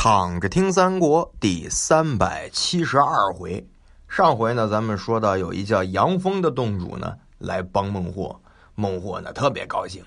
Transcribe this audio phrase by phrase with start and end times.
[0.00, 3.68] 躺着听三国第三百七十二回，
[4.08, 8.40] 上回呢，咱们说到有一叫杨峰的洞主呢来帮孟获，
[8.76, 10.04] 孟获呢特别高兴，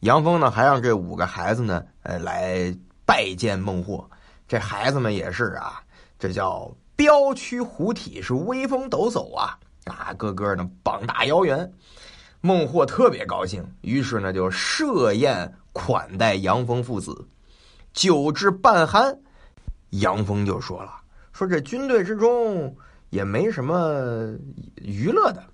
[0.00, 4.08] 杨峰呢还让这五个孩子呢呃来拜见孟获，
[4.48, 5.82] 这孩子们也是啊，
[6.18, 11.70] 这叫彪躯虎体，是威风抖擞啊啊，个个呢膀大腰圆，
[12.40, 17.28] 孟获特别高兴，于是呢就设宴款待杨峰父子，
[17.92, 19.18] 酒至半酣。
[20.00, 20.92] 杨峰就说了
[21.32, 22.74] ：“说这军队之中
[23.10, 24.36] 也没什么
[24.76, 25.44] 娱乐的，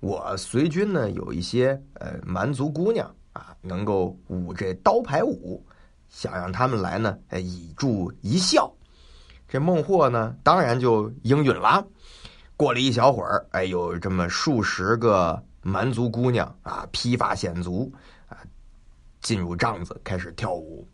[0.00, 5.62] 我随军呢有一些呃蛮族姑娘啊，能够舞这刀牌舞，
[6.08, 8.72] 想让他们来呢以助一笑。”
[9.46, 11.86] 这孟获呢当然就应允了。
[12.56, 17.92] 过了一小会儿，哎，有这么数十个蛮族姑娘啊，披发显足
[18.28, 18.38] 啊，
[19.20, 20.88] 进入帐子开始跳舞。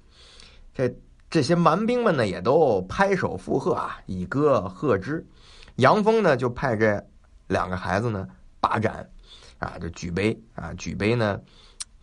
[0.72, 0.92] 这。
[1.34, 5.26] 这些蛮兵们呢，也都拍手附和啊，以歌贺之。
[5.74, 7.04] 杨峰呢，就派这
[7.48, 8.28] 两个孩子呢
[8.60, 9.10] 把盏，
[9.58, 11.40] 啊，就举杯啊，举杯呢，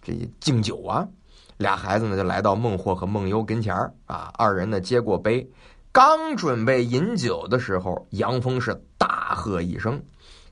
[0.01, 1.07] 这敬酒啊。
[1.55, 3.73] 俩孩子呢，就来到孟获和孟优跟前
[4.05, 5.49] 啊，二人呢接过杯，
[5.93, 10.03] 刚准备饮酒的时候，杨峰是大喝一声，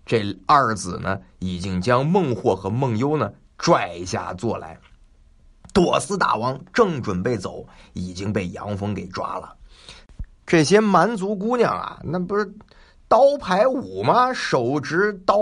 [0.05, 4.79] 这二子呢，已经将孟获和孟优呢拽下座来。
[5.79, 9.55] 朵斯大王正准备走，已经被杨峰给抓了。
[10.45, 12.53] 这些蛮族姑娘啊，那不是
[13.07, 14.33] 刀牌舞吗？
[14.33, 15.37] 手执刀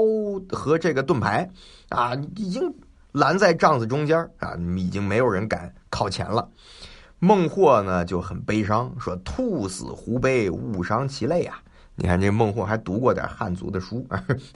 [0.51, 1.49] 和这个盾牌
[1.89, 2.71] 啊，已经
[3.13, 6.47] 拦在帐子中间啊，已经没有人敢靠前了。
[7.17, 11.59] 孟获呢就很悲伤，说：“兔死狐悲，物伤其类啊！”
[11.99, 14.05] 你看这孟获还读过点汉族的书，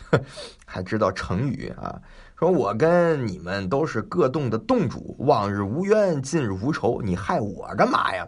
[0.64, 2.00] 还知道成语啊。
[2.38, 8.28] 说我跟你们都是各洞的洞主，往日无冤，近日无仇，你害我干嘛呀？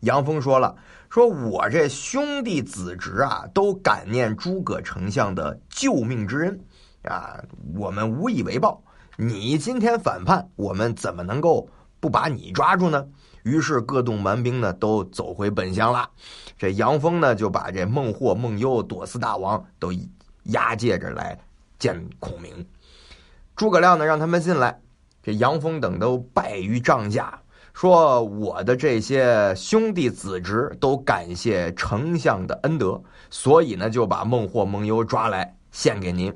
[0.00, 0.76] 杨峰说了，
[1.08, 6.60] 说我这兄弟子侄啊，都感念诸葛丞相的救命之恩
[7.04, 7.42] 啊，
[7.74, 8.82] 我们无以为报。
[9.16, 11.66] 你今天反叛，我们怎么能够
[11.98, 13.06] 不把你抓住呢？
[13.42, 16.08] 于是各洞蛮兵呢都走回本乡了。
[16.58, 19.92] 这杨峰呢就把这孟获、孟优、朵斯大王都
[20.44, 21.38] 押解着来
[21.78, 22.66] 见孔明。
[23.56, 24.80] 诸葛亮呢，让他们进来。
[25.22, 27.42] 这杨峰等都拜于帐下，
[27.74, 36.34] 说：“我的这些兄弟子侄都感谢丞相的恩德，所以呢，就把孟获、孟优抓来献给您。”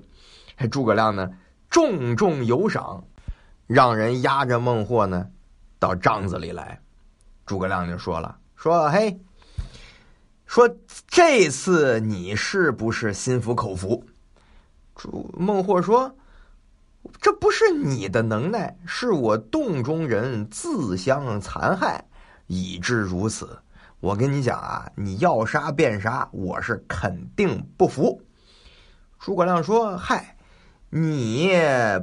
[0.71, 1.31] 诸葛亮呢，
[1.71, 3.03] 重重有赏，
[3.67, 5.27] 让人押着孟获呢
[5.79, 6.79] 到帐子里来。
[7.47, 9.21] 诸葛亮就说了：“说嘿，
[10.47, 10.69] 说
[11.07, 14.05] 这次你是不是心服口服？”
[14.97, 16.15] 朱孟获说。
[17.21, 22.03] 这不是你的能耐，是我洞中人自相残害，
[22.47, 23.59] 以致如此。
[24.01, 28.23] 我跟你讲啊，你要杀便杀，我是肯定不服。
[29.19, 30.34] 诸葛亮说：“嗨，
[30.97, 31.51] 你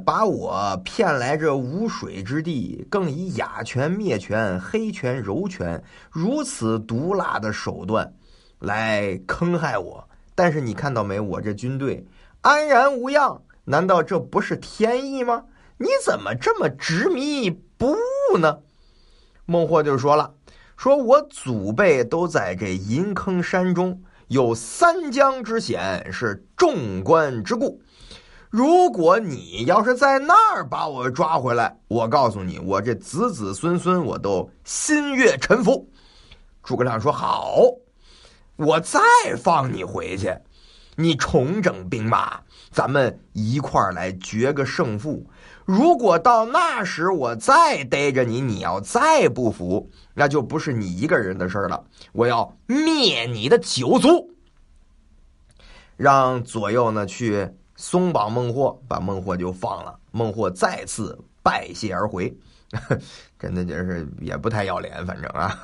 [0.04, 8.12] 把我骗来这无水之地，更以哑拳灭拳、黑拳柔拳如此毒辣的手段
[8.58, 10.06] 来坑害我。
[10.34, 12.06] 但是你看到没，我这军队
[12.42, 15.44] 安然无恙。”难道这不是天意吗？
[15.78, 17.96] 你怎么这么执迷不
[18.32, 18.58] 悟呢？
[19.46, 20.34] 孟获就说了
[20.76, 27.80] ：“说我祖辈都在这银坑山中，有三江之险，是众官之故。
[28.52, 35.88] 如果你要是在那儿把我抓回来，我告诉你，我这子子孙孙我都心悦臣服。”
[36.62, 37.56] 诸葛亮说：“好，
[38.56, 39.00] 我再
[39.42, 40.36] 放你回去。”
[40.94, 45.26] 你重整兵马，咱们一块儿来决个胜负。
[45.64, 51.82] 如果到那时我再逮着你，你要再不服，那就不是你一个人的事儿了。
[52.12, 54.30] 我要灭你的九族。
[55.96, 57.48] 让左右呢去
[57.82, 59.98] 松绑孟获，把孟获就放了。
[60.12, 62.32] 孟获再次拜谢而回，
[63.40, 65.58] 真的就是也不太要脸，反正啊。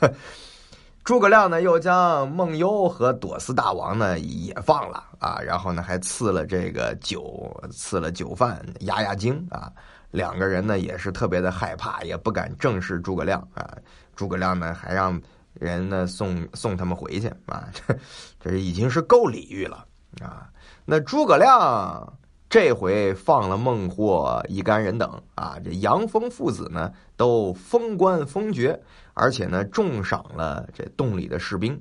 [1.04, 9.70] 诸葛亮呢，又将孟优和朵思大王呢也放了啊，然后呢还赐了这个酒，赐了酒饭压压惊啊。
[10.10, 13.76] 两个人呢也是特别的害怕，也不敢正视诸葛亮啊。
[14.16, 15.20] 诸葛亮呢还让
[15.52, 17.94] 人呢送送他们回去啊，这
[18.40, 19.84] 这已经是够礼遇了
[20.22, 20.48] 啊。
[20.84, 22.12] 那诸葛亮。
[22.48, 28.78] 这回放了孟获一干人等啊，这杨峰父子呢都封官封爵，
[29.14, 31.72] 而且呢重赏了这洞里的士兵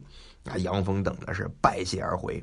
[0.45, 0.55] 啊。
[0.59, 2.41] 杨峰等呢是拜谢而回，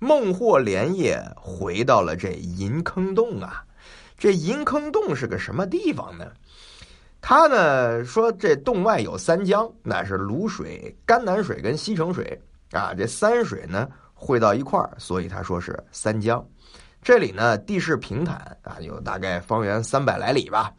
[0.00, 3.64] 孟获连夜回到了这银坑洞啊。
[4.18, 6.26] 这银坑洞是个什么地方呢？
[7.20, 12.36] 他呢说这洞外有三江，那是卤水、甘南水跟西城水
[12.72, 13.88] 啊，这三水呢
[14.20, 16.46] 汇到一块儿，所以他说是三江。
[17.00, 20.70] 这里呢地势平坦啊，有大概方圆三百来里吧。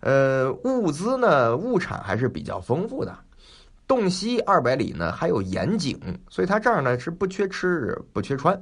[0.00, 3.18] 呃，物资呢物产还是比较丰富的。
[3.88, 8.60] 洞西二百里呢还有盐井，所以他这儿呢是不缺吃不缺穿。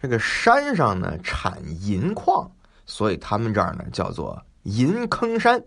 [0.00, 2.48] 这个山上呢产银矿，
[2.86, 5.60] 所以他们这儿呢叫做银坑山。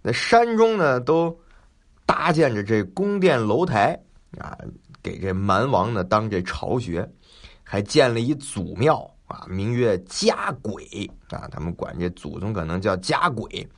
[0.00, 1.38] 那山中呢都
[2.06, 4.00] 搭建着这宫殿楼台
[4.38, 4.56] 啊，
[5.02, 7.08] 给这蛮王呢当这巢穴，
[7.62, 13.68] 还建了一祖庙啊，名曰家鬼啊，他们管这祖宗可能叫家鬼。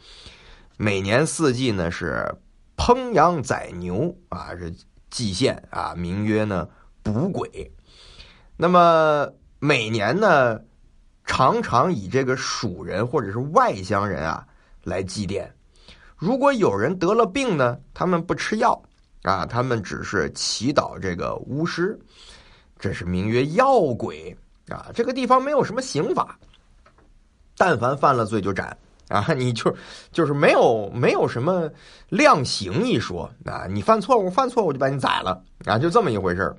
[0.77, 2.25] 每年四季呢是
[2.77, 4.75] 烹羊宰牛啊，是
[5.11, 6.69] 祭献啊，名曰呢
[7.03, 7.73] 卜鬼。
[8.57, 9.29] 那么。
[9.63, 10.59] 每年呢，
[11.27, 14.49] 常常以这个蜀人或者是外乡人啊
[14.85, 15.47] 来祭奠。
[16.17, 18.83] 如果有人得了病呢，他们不吃药
[19.23, 21.99] 啊，他们只是祈祷这个巫师，
[22.79, 24.37] 这是名曰药鬼
[24.69, 24.87] 啊。
[24.95, 26.39] 这个地方没有什么刑法，
[27.57, 28.77] 但凡犯了罪就斩
[29.09, 29.75] 啊，你就
[30.13, 31.71] 就是没有没有什么
[32.09, 36.57] 量刑一说啊，你犯错误犯错误就把你宰了啊，就这么一回事儿。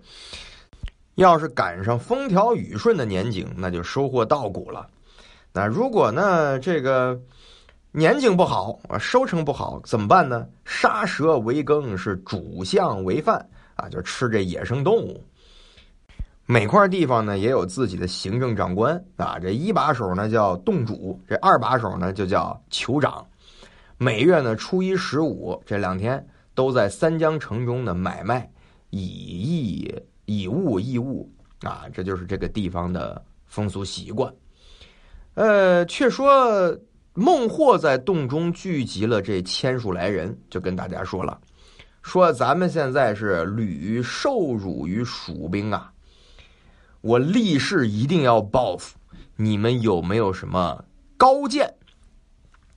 [1.15, 4.87] 要是赶上风调雨顺的年景，那就收获稻谷了。
[5.53, 7.19] 那如果呢，这个
[7.93, 10.47] 年景不好啊，收成不好，怎么办呢？
[10.63, 13.45] 杀蛇为羹，是主相为饭
[13.75, 15.21] 啊，就吃这野生动物。
[16.45, 19.37] 每块地方呢，也有自己的行政长官啊。
[19.39, 23.25] 这一把手呢叫洞主，这二把手呢就叫酋长。
[23.97, 28.49] 每月呢初一十五这两天，都在三江城中的买卖
[28.89, 29.93] 以义。
[30.25, 31.29] 以物易物
[31.61, 34.33] 啊，这就是这个地方的风俗习惯。
[35.33, 36.73] 呃，却说
[37.13, 41.39] 孟获在洞中聚集了这千数来人，就跟大家说了
[42.01, 45.91] ：“说咱们现在是屡受辱于蜀兵啊，
[47.01, 48.97] 我立誓一定要报复。
[49.35, 50.83] 你们有没有什么
[51.17, 51.73] 高见？”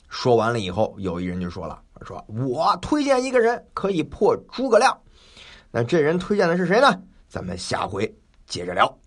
[0.08, 4.96] 说完了以后，有一人就说了：“说我推荐一个人可以破诸葛亮。
[5.70, 8.12] 那这人推荐的是谁呢？”咱们下回
[8.46, 8.98] 接着聊。